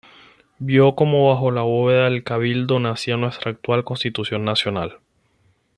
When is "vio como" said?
0.57-1.29